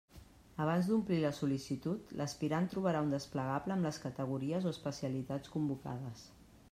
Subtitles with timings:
[0.63, 6.25] Abans d'omplir la sol·licitud, l'aspirant trobarà un desplegable amb les categories o especialitats convocades.